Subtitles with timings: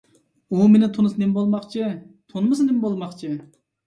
[0.59, 1.89] ئۇ مېنى تونۇسا نېمە بولماقچى،
[2.33, 3.29] تونىمىسا نېمە بولماقچى؟